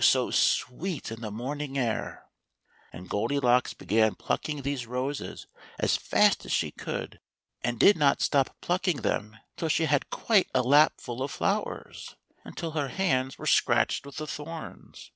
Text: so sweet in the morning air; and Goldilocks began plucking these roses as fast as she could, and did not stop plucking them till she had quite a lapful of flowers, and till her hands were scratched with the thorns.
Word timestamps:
so 0.03 0.31
sweet 0.31 1.11
in 1.11 1.21
the 1.21 1.29
morning 1.29 1.77
air; 1.77 2.25
and 2.91 3.07
Goldilocks 3.07 3.75
began 3.75 4.15
plucking 4.15 4.63
these 4.63 4.87
roses 4.87 5.45
as 5.77 5.95
fast 5.95 6.43
as 6.43 6.51
she 6.51 6.71
could, 6.71 7.19
and 7.63 7.79
did 7.79 7.95
not 7.95 8.19
stop 8.19 8.57
plucking 8.61 9.01
them 9.03 9.37
till 9.57 9.69
she 9.69 9.85
had 9.85 10.09
quite 10.09 10.49
a 10.55 10.63
lapful 10.63 11.21
of 11.21 11.29
flowers, 11.29 12.15
and 12.43 12.57
till 12.57 12.71
her 12.71 12.87
hands 12.87 13.37
were 13.37 13.45
scratched 13.45 14.03
with 14.07 14.15
the 14.17 14.25
thorns. 14.25 15.09